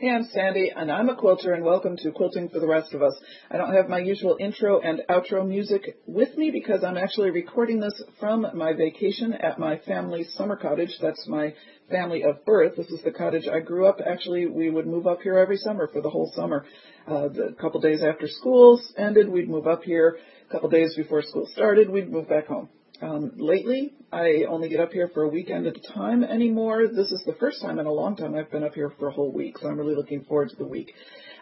Hey, 0.00 0.08
I'm 0.08 0.24
Sandy, 0.32 0.72
and 0.74 0.90
I'm 0.90 1.10
a 1.10 1.14
quilter, 1.14 1.52
and 1.52 1.62
welcome 1.62 1.94
to 1.98 2.10
Quilting 2.10 2.48
for 2.48 2.58
the 2.58 2.66
Rest 2.66 2.94
of 2.94 3.02
Us. 3.02 3.12
I 3.50 3.58
don't 3.58 3.74
have 3.74 3.90
my 3.90 3.98
usual 3.98 4.38
intro 4.40 4.80
and 4.80 5.02
outro 5.10 5.46
music 5.46 5.98
with 6.06 6.38
me 6.38 6.50
because 6.50 6.82
I'm 6.82 6.96
actually 6.96 7.28
recording 7.28 7.80
this 7.80 8.02
from 8.18 8.46
my 8.54 8.72
vacation 8.72 9.34
at 9.34 9.58
my 9.58 9.76
family's 9.86 10.32
summer 10.32 10.56
cottage. 10.56 10.96
That's 11.02 11.28
my 11.28 11.52
family 11.90 12.22
of 12.22 12.42
birth. 12.46 12.76
This 12.78 12.86
is 12.86 13.02
the 13.04 13.10
cottage 13.10 13.46
I 13.46 13.60
grew 13.60 13.86
up. 13.86 13.98
Actually, 14.00 14.46
we 14.46 14.70
would 14.70 14.86
move 14.86 15.06
up 15.06 15.20
here 15.20 15.36
every 15.36 15.58
summer 15.58 15.86
for 15.92 16.00
the 16.00 16.08
whole 16.08 16.32
summer. 16.34 16.64
Uh, 17.06 17.28
the 17.28 17.54
couple 17.60 17.78
days 17.82 18.02
after 18.02 18.26
school 18.26 18.80
ended, 18.96 19.28
we'd 19.28 19.50
move 19.50 19.66
up 19.66 19.82
here. 19.82 20.16
A 20.48 20.50
couple 20.50 20.70
days 20.70 20.94
before 20.96 21.20
school 21.20 21.46
started, 21.52 21.90
we'd 21.90 22.10
move 22.10 22.26
back 22.26 22.46
home. 22.46 22.70
Um, 23.02 23.32
lately, 23.36 23.92
I 24.12 24.44
only 24.46 24.68
get 24.68 24.80
up 24.80 24.92
here 24.92 25.10
for 25.14 25.22
a 25.22 25.28
weekend 25.28 25.66
at 25.66 25.76
a 25.76 25.92
time 25.94 26.22
anymore. 26.22 26.86
This 26.86 27.10
is 27.10 27.22
the 27.24 27.34
first 27.40 27.62
time 27.62 27.78
in 27.78 27.86
a 27.86 27.92
long 27.92 28.14
time 28.14 28.34
I've 28.34 28.50
been 28.50 28.62
up 28.62 28.74
here 28.74 28.92
for 28.98 29.08
a 29.08 29.12
whole 29.12 29.32
week, 29.32 29.56
so 29.58 29.68
I'm 29.68 29.78
really 29.78 29.94
looking 29.94 30.24
forward 30.24 30.50
to 30.50 30.56
the 30.56 30.66
week. 30.66 30.92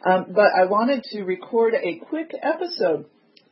Um, 0.07 0.27
but 0.29 0.51
I 0.57 0.67
wanted 0.67 1.03
to 1.11 1.23
record 1.25 1.75
a 1.75 1.99
quick 2.09 2.31
episode 2.41 3.07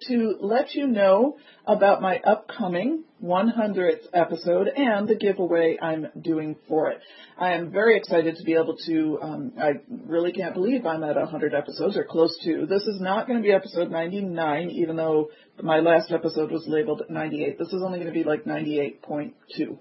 to 0.09 0.37
let 0.41 0.75
you 0.75 0.87
know 0.87 1.39
about 1.67 2.01
my 2.01 2.21
upcoming 2.21 3.03
100th 3.23 4.07
episode 4.13 4.69
and 4.69 5.09
the 5.09 5.15
giveaway 5.15 5.79
I'm 5.81 6.09
doing 6.21 6.57
for 6.69 6.91
it. 6.91 7.01
I 7.39 7.53
am 7.53 7.71
very 7.71 7.97
excited 7.97 8.37
to 8.37 8.45
be 8.45 8.55
able 8.55 8.77
to, 8.87 9.19
um, 9.23 9.53
I 9.61 9.73
really 10.07 10.33
can't 10.33 10.55
believe 10.55 10.87
I'm 10.87 11.03
at 11.03 11.17
100 11.17 11.55
episodes 11.55 11.97
or 11.97 12.05
close 12.05 12.37
to. 12.45 12.67
This 12.67 12.83
is 12.83 13.01
not 13.01 13.27
going 13.27 13.39
to 13.39 13.43
be 13.43 13.53
episode 13.53 13.91
99, 13.91 14.71
even 14.71 14.97
though 14.97 15.31
my 15.63 15.81
last 15.81 16.13
episode 16.13 16.51
was 16.51 16.65
labeled 16.67 17.03
98. 17.09 17.59
This 17.59 17.69
is 17.69 17.83
only 17.83 17.99
going 17.99 18.13
to 18.13 18.19
be 18.19 18.25
like 18.25 18.45
98.2 18.45 19.33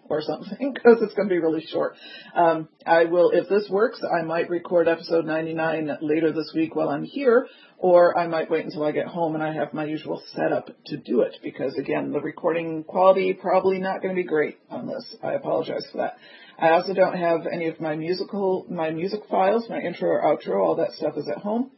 or 0.09 0.22
something 0.22 0.73
because 0.73 1.02
it's 1.02 1.13
going 1.13 1.27
to 1.27 1.33
be 1.33 1.39
really 1.39 1.66
short. 1.66 1.95
Um, 2.36 2.70
I 2.86 3.05
will, 3.05 3.31
if 3.31 3.49
this 3.49 3.67
works, 3.70 4.02
I 4.03 4.23
might 4.23 4.49
record 4.49 4.88
episode 4.88 5.25
99 5.25 5.97
later 6.02 6.31
this 6.31 6.52
week 6.55 6.75
while 6.75 6.89
I'm 6.89 7.03
here, 7.03 7.47
or 7.77 8.17
I 8.17 8.27
might 8.27 8.50
wait 8.50 8.66
until 8.66 8.83
I 8.83 8.91
get 8.91 9.08
home 9.08 9.36
and 9.36 9.44
I 9.44 9.53
have 9.53 9.73
my 9.73 9.86
usual 9.86 10.22
setup 10.33 10.69
to 10.88 10.97
do 10.97 11.22
it 11.22 11.38
because 11.44 11.78
again, 11.78 12.11
the 12.11 12.22
recording 12.22 12.83
quality 12.83 13.25
probably 13.34 13.80
not 13.80 14.02
going 14.02 14.16
to 14.16 14.22
be 14.22 14.28
great 14.28 14.58
on 14.70 14.88
this. 14.88 15.16
I 15.23 15.34
apologize 15.34 15.86
for 15.92 16.00
that. 16.00 16.18
I 16.58 16.70
also 16.70 16.94
don't 16.94 17.18
have 17.18 17.48
any 17.52 17.68
of 17.68 17.81
my 17.81 17.95
musical, 17.95 18.66
my 18.70 18.92
music 18.92 19.22
files, 19.30 19.70
my 19.70 19.80
intro 19.81 20.09
or 20.09 20.22
outro, 20.22 20.64
all 20.64 20.76
that 20.76 20.94
stuff 20.94 21.18
is 21.18 21.28
at 21.28 21.40
home. 21.40 21.72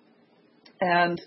And 0.79 1.19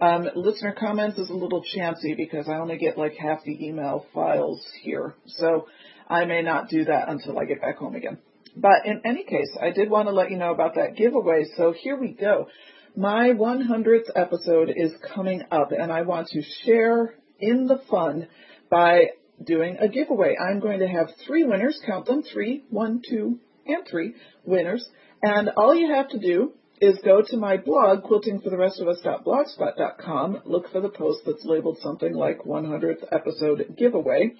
um, 0.00 0.28
listener 0.34 0.74
comments 0.78 1.18
is 1.18 1.30
a 1.30 1.34
little 1.34 1.62
chancy 1.62 2.14
because 2.14 2.48
I 2.48 2.56
only 2.56 2.78
get 2.78 2.98
like 2.98 3.14
half 3.14 3.44
the 3.44 3.66
email 3.66 4.06
files 4.12 4.66
here. 4.82 5.14
So 5.26 5.68
I 6.08 6.24
may 6.24 6.42
not 6.42 6.68
do 6.68 6.84
that 6.84 7.08
until 7.08 7.38
I 7.38 7.44
get 7.44 7.60
back 7.60 7.78
home 7.78 7.94
again. 7.94 8.18
But 8.56 8.86
in 8.86 9.02
any 9.04 9.24
case, 9.24 9.56
I 9.60 9.70
did 9.70 9.90
want 9.90 10.08
to 10.08 10.14
let 10.14 10.30
you 10.30 10.38
know 10.38 10.52
about 10.52 10.74
that 10.74 10.96
giveaway. 10.96 11.44
So 11.56 11.72
here 11.72 11.96
we 11.96 12.12
go. 12.12 12.48
My 12.96 13.28
100th 13.30 14.10
episode 14.14 14.72
is 14.74 14.92
coming 15.14 15.42
up 15.50 15.70
and 15.70 15.92
I 15.92 16.02
want 16.02 16.28
to 16.28 16.42
share 16.64 17.14
in 17.38 17.66
the 17.66 17.80
fun 17.90 18.28
by 18.70 19.10
doing 19.42 19.78
a 19.80 19.88
giveaway. 19.88 20.36
I'm 20.36 20.60
going 20.60 20.80
to 20.80 20.88
have 20.88 21.08
three 21.26 21.44
winners, 21.44 21.80
count 21.86 22.04
them, 22.06 22.22
three, 22.22 22.64
one, 22.70 23.00
two, 23.08 23.38
and 23.66 23.86
three 23.88 24.14
winners. 24.44 24.86
And 25.22 25.48
all 25.56 25.74
you 25.74 25.94
have 25.94 26.10
to 26.10 26.18
do 26.18 26.52
is 26.80 26.98
go 27.04 27.22
to 27.22 27.36
my 27.36 27.56
blog, 27.56 28.02
quiltingfortherestofus.blogspot.com, 28.04 30.42
look 30.44 30.70
for 30.70 30.80
the 30.80 30.90
post 30.90 31.20
that's 31.24 31.44
labeled 31.44 31.78
something 31.80 32.12
like 32.12 32.40
100th 32.40 33.04
episode 33.12 33.76
giveaway, 33.78 34.34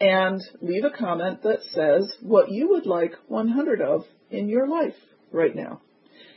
and 0.00 0.40
leave 0.62 0.84
a 0.84 0.90
comment 0.96 1.42
that 1.42 1.62
says 1.72 2.14
what 2.22 2.48
you 2.50 2.68
would 2.70 2.86
like 2.86 3.14
100 3.26 3.80
of 3.80 4.04
in 4.30 4.48
your 4.48 4.68
life 4.68 4.94
right 5.32 5.56
now. 5.56 5.80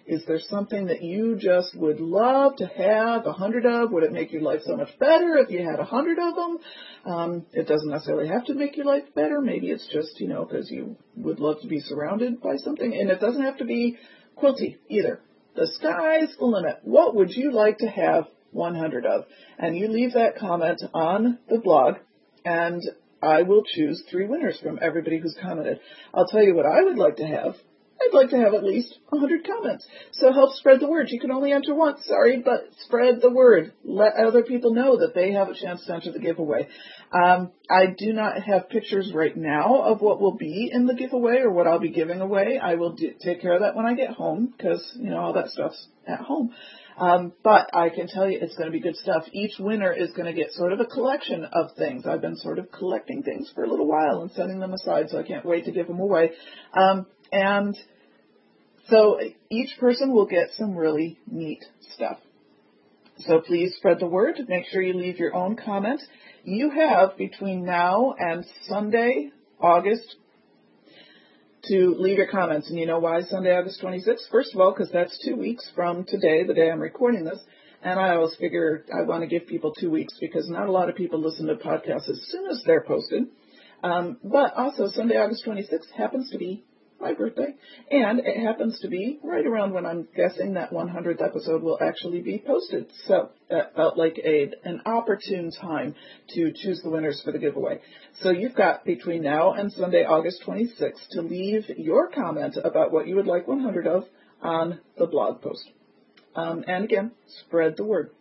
Is 0.06 0.26
there 0.26 0.40
something 0.50 0.88
that 0.88 1.02
you 1.02 1.38
just 1.38 1.76
would 1.78 2.02
love 2.02 2.58
to 2.58 2.68
have 2.68 3.26
a 3.26 3.32
hundred 3.32 3.66
of? 3.66 3.92
Would 3.92 4.04
it 4.04 4.12
make 4.12 4.34
your 4.34 4.42
life 4.42 4.62
so 4.66 4.76
much 4.76 4.90
better 5.00 5.38
if 5.38 5.50
you 5.50 5.64
had 5.64 5.80
a 5.80 5.86
hundred 5.86 6.20
of 6.20 6.36
them? 6.36 6.58
Um, 7.06 7.46
it 7.54 7.68
doesn't 7.68 7.90
necessarily 7.90 8.28
have 8.28 8.46
to 8.46 8.54
make 8.54 8.76
your 8.76 8.86
life 8.86 9.04
better. 9.16 9.40
Maybe 9.40 9.68
it's 9.68 9.88
just, 9.94 10.20
you 10.20 10.28
know, 10.28 10.44
because 10.44 10.70
you 10.70 10.98
would 11.16 11.40
love 11.40 11.62
to 11.62 11.68
be 11.68 11.80
surrounded 11.80 12.42
by 12.42 12.58
something. 12.58 12.94
And 12.94 13.10
it 13.10 13.22
doesn't 13.22 13.44
have 13.44 13.60
to 13.60 13.66
be 13.66 13.98
quilty 14.38 14.78
either. 14.90 15.22
The 15.56 15.68
sky's 15.68 16.36
the 16.38 16.46
limit. 16.46 16.80
What 16.84 17.16
would 17.16 17.32
you 17.32 17.54
like 17.54 17.78
to 17.78 17.88
have 17.88 18.26
100 18.52 19.06
of? 19.06 19.26
And 19.58 19.78
you 19.78 19.88
leave 19.88 20.14
that 20.14 20.38
comment 20.38 20.82
on 20.94 21.40
the 21.48 21.60
blog 21.60 21.96
and 22.44 22.82
I 23.22 23.44
will 23.44 23.64
choose 23.64 24.04
three 24.12 24.26
winners 24.26 24.60
from 24.62 24.80
everybody 24.82 25.20
who's 25.20 25.38
commented. 25.42 25.80
I'll 26.14 26.28
tell 26.28 26.44
you 26.44 26.56
what 26.56 26.66
I 26.66 26.84
would 26.84 26.98
like 26.98 27.16
to 27.18 27.26
have 27.26 27.56
I'd 28.04 28.14
like 28.14 28.30
to 28.30 28.38
have 28.38 28.54
at 28.54 28.64
least 28.64 28.98
100 29.10 29.46
comments. 29.46 29.86
So 30.14 30.32
help 30.32 30.54
spread 30.56 30.80
the 30.80 30.90
word. 30.90 31.08
You 31.10 31.20
can 31.20 31.32
only 31.32 31.52
enter 31.52 31.74
once, 31.74 32.06
sorry, 32.06 32.42
but 32.44 32.68
spread 32.80 33.22
the 33.22 33.30
word. 33.30 33.74
Let 33.84 34.16
other 34.16 34.44
people 34.44 34.74
know 34.74 34.98
that 35.00 35.14
they 35.14 35.32
have 35.34 35.50
a 35.50 35.56
chance 35.56 35.86
to 35.86 35.94
enter 35.94 36.12
the 36.12 36.20
giveaway. 36.20 36.68
Um, 37.12 37.52
I 37.70 37.88
do 37.98 38.14
not 38.14 38.42
have 38.42 38.70
pictures 38.70 39.12
right 39.14 39.36
now 39.36 39.84
of 39.84 40.02
what 40.02 40.20
will 40.20 40.36
be 40.36 40.70
in 40.72 40.86
the 40.86 40.96
giveaway 40.96 41.38
or 41.38 41.52
what 41.52 41.68
I'll 41.68 41.80
be 41.80 41.92
giving 41.92 42.22
away. 42.22 42.60
I 42.62 42.76
will 42.76 42.94
do, 42.94 43.12
take 43.24 43.42
care 43.42 43.54
of 43.54 43.62
that 43.62 43.76
when 43.76 43.86
I 43.86 43.94
get 43.94 44.12
home 44.12 44.54
because, 44.56 44.84
you 44.96 45.10
know, 45.10 45.20
all 45.20 45.34
that 45.34 45.50
stuff's 45.50 45.88
at 46.08 46.20
home. 46.20 46.54
Um, 46.98 47.34
but 47.44 47.70
I 47.74 47.90
can 47.90 48.08
tell 48.08 48.30
you 48.30 48.40
it's 48.42 48.56
going 48.56 48.68
to 48.68 48.72
be 48.72 48.80
good 48.80 48.96
stuff. 48.96 49.24
Each 49.32 49.58
winner 49.60 49.92
is 49.92 50.12
going 50.12 50.26
to 50.26 50.34
get 50.34 50.52
sort 50.52 50.74
of 50.74 50.80
a 50.80 50.86
collection 50.86 51.46
of 51.52 51.76
things. 51.76 52.06
I've 52.06 52.22
been 52.22 52.38
sort 52.38 52.60
of 52.60 52.72
collecting 52.72 53.24
things 53.24 53.52
for 53.54 53.64
a 53.64 53.70
little 53.70 53.88
while 53.88 54.22
and 54.22 54.32
setting 54.32 54.60
them 54.60 54.74
aside, 54.74 55.10
so 55.10 55.20
I 55.20 55.24
can't 55.24 55.46
wait 55.46 55.66
to 55.66 55.72
give 55.72 55.88
them 55.88 56.00
away. 56.00 56.32
Um, 56.74 57.08
and 57.34 57.76
so 58.90 59.20
each 59.50 59.78
person 59.80 60.14
will 60.14 60.28
get 60.28 60.52
some 60.56 60.76
really 60.76 61.18
neat 61.26 61.66
stuff. 61.96 62.20
So 63.18 63.42
please 63.42 63.74
spread 63.78 64.00
the 64.00 64.08
word. 64.08 64.36
Make 64.48 64.66
sure 64.68 64.84
you 64.84 64.94
leave 64.94 65.18
your 65.18 65.36
own 65.36 65.56
comment. 65.56 66.02
You 66.44 66.70
have 66.70 67.18
between 67.18 67.66
now 67.66 68.14
and 68.20 68.46
Sunday, 68.68 69.32
August, 69.60 70.16
to 71.66 71.96
leave 71.98 72.18
your 72.18 72.28
comments. 72.28 72.70
And 72.70 72.78
you 72.78 72.86
know 72.86 73.00
why 73.00 73.22
Sunday, 73.22 73.56
August 73.56 73.82
26th? 73.82 74.30
First 74.32 74.54
of 74.54 74.62
all, 74.62 74.74
because 74.74 74.92
that's 74.92 75.18
two 75.26 75.36
weeks 75.36 75.68
from 75.74 76.04
today, 76.04 76.44
the 76.44 76.54
day 76.54 76.70
I'm 76.70 76.80
recording 76.82 77.26
this. 77.26 77.40
And 77.82 78.00
I 78.00 78.16
always 78.16 78.36
figure 78.36 78.86
I 78.94 79.02
want 79.08 79.22
to 79.22 79.28
give 79.28 79.48
people 79.48 79.74
two 79.74 79.90
weeks 79.90 80.14
because 80.20 80.48
not 80.50 80.68
a 80.68 80.72
lot 80.72 80.90
of 80.90 80.96
people 80.96 81.20
listen 81.20 81.48
to 81.48 81.56
podcasts 81.56 82.10
as 82.10 82.22
soon 82.28 82.48
as 82.50 82.62
they're 82.66 82.84
posted. 82.84 83.24
Um, 83.84 84.18
but 84.24 84.54
also 84.56 84.88
Sunday, 84.88 85.16
August 85.16 85.46
26th 85.46 85.92
happens 85.96 86.30
to 86.32 86.38
be 86.38 86.64
my 87.04 87.14
birthday. 87.14 87.54
And 87.92 88.20
it 88.20 88.44
happens 88.44 88.80
to 88.82 88.88
be 88.88 89.20
right 89.24 89.46
around 89.46 89.74
when 89.74 89.86
I'm 89.86 90.08
guessing 90.16 90.54
that 90.54 90.72
100th 90.72 91.22
episode 91.22 91.62
will 91.62 91.78
actually 91.82 92.22
be 92.22 92.42
posted. 92.46 92.88
So 93.06 93.30
that 93.50 93.76
felt 93.76 93.98
like 93.98 94.20
a, 94.24 94.52
an 94.64 94.82
opportune 94.86 95.52
time 95.52 95.96
to 96.30 96.54
choose 96.54 96.82
the 96.82 96.90
winners 96.90 97.22
for 97.24 97.32
the 97.32 97.40
giveaway. 97.40 97.80
So 98.22 98.32
you've 98.32 98.56
got 98.56 98.86
between 98.86 99.22
now 99.24 99.54
and 99.54 99.72
Sunday, 99.72 100.06
August 100.06 100.44
26th 100.48 101.10
to 101.12 101.22
leave 101.22 101.66
your 101.78 102.10
comment 102.10 102.58
about 102.64 102.92
what 102.92 103.08
you 103.08 103.16
would 103.16 103.28
like 103.28 103.48
100 103.48 103.86
of 103.86 104.06
on 104.42 104.80
the 104.98 105.08
blog 105.08 105.42
post. 105.42 105.70
Um, 106.36 106.64
and 106.68 106.86
again, 106.86 107.12
spread 107.46 107.76
the 107.78 107.84
word. 107.84 108.12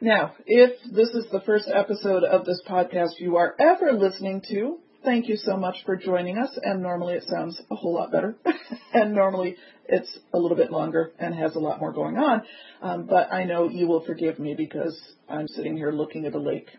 Now, 0.00 0.34
if 0.46 0.72
this 0.90 1.10
is 1.10 1.26
the 1.30 1.42
first 1.42 1.70
episode 1.72 2.24
of 2.24 2.44
this 2.44 2.60
podcast 2.68 3.20
you 3.20 3.36
are 3.36 3.54
ever 3.58 3.92
listening 3.92 4.42
to, 4.48 4.78
thank 5.04 5.28
you 5.28 5.36
so 5.36 5.56
much 5.56 5.76
for 5.84 5.96
joining 5.96 6.38
us. 6.38 6.50
And 6.62 6.82
normally 6.82 7.14
it 7.14 7.24
sounds 7.28 7.60
a 7.70 7.74
whole 7.74 7.94
lot 7.94 8.12
better. 8.12 8.36
and 8.94 9.14
normally 9.14 9.56
it's 9.86 10.18
a 10.32 10.38
little 10.38 10.56
bit 10.56 10.70
longer 10.70 11.12
and 11.18 11.34
has 11.34 11.54
a 11.54 11.58
lot 11.58 11.80
more 11.80 11.92
going 11.92 12.16
on. 12.16 12.42
Um, 12.80 13.06
but 13.06 13.32
I 13.32 13.44
know 13.44 13.68
you 13.68 13.86
will 13.86 14.04
forgive 14.04 14.38
me 14.38 14.54
because 14.54 14.98
I'm 15.28 15.48
sitting 15.48 15.76
here 15.76 15.92
looking 15.92 16.26
at 16.26 16.34
a 16.34 16.38
lake. 16.38 16.70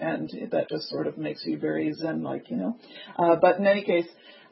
And 0.00 0.30
that 0.50 0.68
just 0.68 0.88
sort 0.88 1.06
of 1.06 1.16
makes 1.18 1.44
you 1.46 1.58
very 1.58 1.92
zen 1.92 2.22
like, 2.22 2.50
you 2.50 2.56
know. 2.56 2.76
Uh, 3.16 3.36
but 3.40 3.58
in 3.58 3.66
any 3.66 3.84
case, 3.84 4.06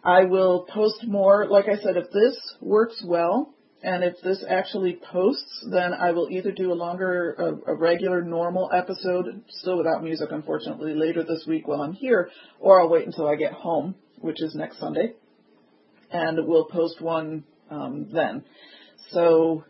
I 0.05 0.25
will 0.25 0.67
post 0.73 1.05
more. 1.07 1.47
Like 1.47 1.67
I 1.67 1.83
said, 1.83 1.97
if 1.97 2.11
this 2.13 2.37
works 2.61 3.03
well, 3.05 3.53
and 3.83 4.05
if 4.05 4.15
this 4.23 4.45
actually 4.49 4.99
posts, 5.11 5.67
then 5.71 5.93
I 5.93 6.13
will 6.13 6.29
either 6.31 6.53
do 6.53 6.73
a 6.73 6.75
longer, 6.75 7.33
a, 7.67 7.73
a, 7.73 7.75
regular, 7.75 8.23
normal 8.23 8.71
episode, 8.73 9.43
still 9.49 9.77
without 9.77 10.05
music, 10.05 10.29
unfortunately, 10.31 10.95
later 10.95 11.25
this 11.25 11.45
week 11.49 11.67
while 11.67 11.83
I'm 11.83 11.93
here, 11.93 12.31
or 12.61 12.81
I'll 12.81 12.89
wait 12.89 13.07
until 13.07 13.27
I 13.27 13.35
get 13.35 13.53
home, 13.53 13.97
which 14.19 14.41
is 14.41 14.55
next 14.55 14.79
Sunday, 14.79 15.15
and 16.13 16.47
we'll 16.47 16.67
post 16.67 17.01
one 17.01 17.43
um, 17.71 18.09
then. 18.13 18.45
So, 19.11 19.65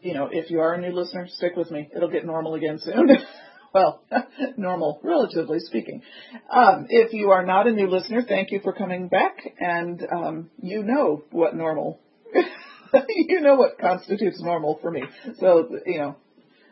you 0.00 0.14
know, 0.14 0.30
if 0.32 0.50
you 0.50 0.60
are 0.60 0.72
a 0.72 0.80
new 0.80 0.92
listener, 0.92 1.28
stick 1.28 1.54
with 1.54 1.70
me. 1.70 1.90
It'll 1.94 2.10
get 2.10 2.24
normal 2.24 2.54
again 2.54 2.78
soon. 2.78 3.10
well, 3.74 4.02
normal, 4.56 4.98
relatively 5.02 5.58
speaking. 5.60 6.00
Um, 6.50 6.86
if 6.88 7.12
you 7.12 7.32
are 7.32 7.44
not 7.44 7.66
a 7.66 7.72
new 7.72 7.88
listener, 7.88 8.22
thank 8.26 8.50
you 8.50 8.60
for 8.62 8.72
coming 8.72 9.08
back, 9.08 9.36
and 9.58 10.06
um, 10.10 10.50
you 10.62 10.82
know 10.82 11.24
what 11.30 11.54
normal 11.54 12.00
you 13.08 13.40
know 13.40 13.54
what 13.54 13.78
constitutes 13.78 14.40
normal 14.40 14.78
for 14.80 14.90
me. 14.90 15.02
So, 15.38 15.78
you 15.86 15.98
know, 15.98 16.16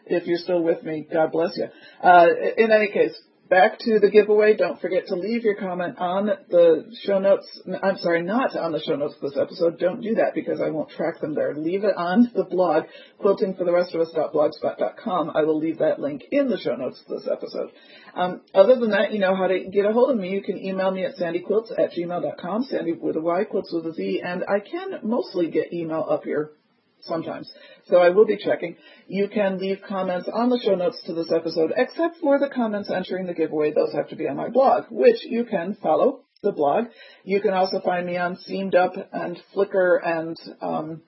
if 0.07 0.27
you're 0.27 0.39
still 0.39 0.63
with 0.63 0.83
me, 0.83 1.07
God 1.13 1.33
bless 1.33 1.57
you. 1.57 1.67
Uh, 2.03 2.27
in 2.57 2.71
any 2.71 2.91
case, 2.93 3.19
back 3.49 3.79
to 3.81 3.99
the 3.99 4.11
giveaway. 4.11 4.55
Don't 4.57 4.81
forget 4.81 5.07
to 5.07 5.15
leave 5.15 5.45
your 5.45 5.55
comment 5.55 5.99
on 5.99 6.31
the 6.49 6.85
show 7.03 7.19
notes. 7.19 7.47
I'm 7.83 7.99
sorry, 7.99 8.23
not 8.23 8.57
on 8.57 8.73
the 8.73 8.81
show 8.81 8.97
notes 8.97 9.17
of 9.17 9.21
this 9.21 9.37
episode. 9.39 9.79
Don't 9.79 10.01
do 10.01 10.15
that 10.17 10.35
because 10.35 10.61
I 10.61 10.71
won't 10.71 10.89
track 10.91 11.21
them 11.21 11.35
there. 11.35 11.55
Leave 11.55 11.85
it 11.85 11.95
on 11.97 12.33
the 12.35 12.43
blog, 12.45 12.85
quiltingfortherestofus.blogspot.com. 13.23 15.31
I 15.35 15.43
will 15.43 15.59
leave 15.59 15.79
that 15.79 16.01
link 16.01 16.25
in 16.31 16.49
the 16.49 16.59
show 16.59 16.77
notes 16.77 17.03
of 17.07 17.17
this 17.17 17.27
episode. 17.31 17.71
Um, 18.15 18.43
other 18.55 18.77
than 18.77 18.91
that, 18.91 19.13
you 19.13 19.19
know 19.19 19.35
how 19.35 19.47
to 19.47 19.65
get 19.71 19.87
a 19.87 19.93
hold 19.93 20.11
of 20.11 20.17
me. 20.17 20.31
You 20.31 20.43
can 20.43 20.59
email 20.59 20.91
me 20.91 21.05
at 21.05 21.17
sandyquiltz 21.17 21.79
at 21.79 21.93
gmail.com, 21.93 22.65
sandy 22.65 22.93
with 22.93 23.17
a 23.17 23.21
Y, 23.21 23.45
quilts 23.45 23.73
with 23.73 23.87
a 23.87 23.93
Z, 23.93 24.23
and 24.25 24.43
I 24.45 24.61
can 24.61 25.01
mostly 25.03 25.51
get 25.51 25.73
email 25.73 26.07
up 26.09 26.25
here 26.25 26.53
sometimes. 27.01 27.51
So 27.87 27.99
I 27.99 28.11
will 28.11 28.27
be 28.27 28.37
checking. 28.37 28.77
You 29.07 29.29
can 29.29 29.59
leave 29.59 29.79
comments 29.89 30.29
on 30.33 30.49
the 30.49 30.61
show 30.63 30.75
notes 30.75 31.03
to 31.07 31.15
this 31.15 31.33
episode, 31.33 31.73
except 31.77 32.17
for 32.19 32.39
the 32.39 32.49
comments 32.49 32.91
entering 32.91 33.27
the 33.27 33.35
giveaway. 33.35 33.73
Those 33.73 33.93
have 33.93 34.09
to 34.09 34.17
be 34.17 34.29
on 34.29 34.37
my 34.37 34.49
blog, 34.49 34.85
which 34.91 35.25
you 35.25 35.45
can 35.45 35.77
follow 35.83 36.21
the 36.43 36.53
blog. 36.53 36.87
You 37.25 37.41
can 37.41 37.55
also 37.55 37.81
find 37.81 38.07
me 38.07 38.17
on 38.17 38.37
Seamed 38.37 38.75
Up 38.75 38.93
and 39.13 39.39
Flickr 39.55 39.99
and 40.05 40.37
um, 40.61 41.03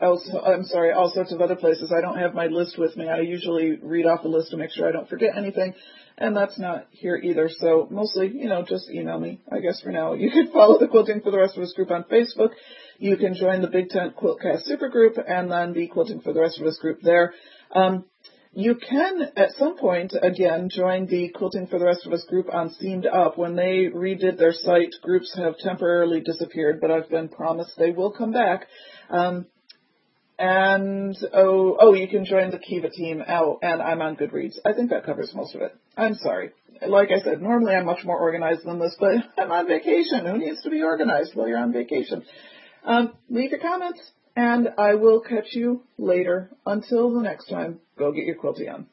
also, 0.00 0.40
I'm 0.40 0.64
sorry, 0.64 0.92
all 0.92 1.10
sorts 1.10 1.32
of 1.32 1.40
other 1.40 1.56
places. 1.56 1.92
I 1.96 2.00
don't 2.00 2.18
have 2.18 2.34
my 2.34 2.46
list 2.46 2.78
with 2.78 2.96
me. 2.96 3.08
I 3.08 3.20
usually 3.20 3.78
read 3.80 4.06
off 4.06 4.22
the 4.22 4.28
list 4.28 4.50
to 4.50 4.56
make 4.56 4.70
sure 4.70 4.88
I 4.88 4.92
don't 4.92 5.08
forget 5.08 5.36
anything, 5.36 5.74
and 6.18 6.36
that's 6.36 6.58
not 6.58 6.86
here 6.90 7.16
either. 7.16 7.48
So 7.48 7.86
mostly, 7.90 8.28
you 8.34 8.48
know, 8.48 8.64
just 8.68 8.90
email 8.90 9.18
me, 9.18 9.40
I 9.50 9.60
guess 9.60 9.80
for 9.80 9.90
now. 9.90 10.14
You 10.14 10.30
can 10.30 10.50
follow 10.52 10.78
the 10.78 10.88
Quilting 10.88 11.20
for 11.22 11.30
the 11.30 11.38
Rest 11.38 11.56
of 11.56 11.62
Us 11.62 11.72
group 11.74 11.90
on 11.90 12.04
Facebook. 12.04 12.50
You 12.98 13.16
can 13.16 13.34
join 13.34 13.60
the 13.60 13.68
Big 13.68 13.88
Tent 13.88 14.16
Quiltcast 14.16 14.70
Supergroup 14.70 15.18
and 15.26 15.50
then 15.50 15.72
be 15.72 15.88
Quilting 15.88 16.20
for 16.20 16.32
the 16.32 16.40
Rest 16.40 16.60
of 16.60 16.66
Us 16.66 16.78
group 16.78 17.00
there. 17.02 17.34
Um, 17.74 18.04
you 18.52 18.76
can, 18.76 19.32
at 19.36 19.50
some 19.58 19.76
point, 19.76 20.14
again, 20.20 20.68
join 20.70 21.06
the 21.06 21.30
Quilting 21.30 21.66
for 21.66 21.78
the 21.78 21.86
Rest 21.86 22.06
of 22.06 22.12
Us 22.12 22.24
group 22.28 22.46
on 22.52 22.70
Seamed 22.70 23.06
Up. 23.06 23.36
When 23.36 23.56
they 23.56 23.88
redid 23.92 24.38
their 24.38 24.52
site, 24.52 24.94
groups 25.02 25.34
have 25.36 25.58
temporarily 25.58 26.20
disappeared, 26.20 26.80
but 26.80 26.92
I've 26.92 27.10
been 27.10 27.28
promised 27.28 27.72
they 27.76 27.90
will 27.90 28.12
come 28.12 28.30
back. 28.30 28.66
Um, 29.10 29.46
and 30.38 31.16
oh, 31.32 31.76
oh, 31.80 31.94
you 31.94 32.06
can 32.06 32.24
join 32.24 32.50
the 32.50 32.58
Kiva 32.58 32.90
team. 32.90 33.22
Oh, 33.28 33.58
and 33.60 33.82
I'm 33.82 34.00
on 34.00 34.16
Goodreads. 34.16 34.58
I 34.64 34.72
think 34.72 34.90
that 34.90 35.04
covers 35.04 35.32
most 35.34 35.54
of 35.54 35.62
it. 35.62 35.76
I'm 35.96 36.14
sorry. 36.14 36.50
Like 36.86 37.10
I 37.10 37.20
said, 37.20 37.40
normally 37.40 37.74
I'm 37.74 37.86
much 37.86 38.04
more 38.04 38.18
organized 38.18 38.64
than 38.64 38.78
this, 38.78 38.96
but 38.98 39.14
I'm 39.38 39.50
on 39.50 39.66
vacation. 39.66 40.26
Who 40.26 40.38
needs 40.38 40.62
to 40.62 40.70
be 40.70 40.82
organized 40.82 41.34
while 41.34 41.48
you're 41.48 41.58
on 41.58 41.72
vacation? 41.72 42.24
Um, 42.84 43.14
leave 43.30 43.50
your 43.50 43.60
comments, 43.60 44.00
and 44.36 44.68
I 44.76 44.94
will 44.94 45.20
catch 45.20 45.52
you 45.52 45.84
later. 45.98 46.50
Until 46.66 47.12
the 47.14 47.22
next 47.22 47.48
time, 47.48 47.80
go 47.98 48.12
get 48.12 48.24
your 48.24 48.36
quilty 48.36 48.72
on. 48.72 48.86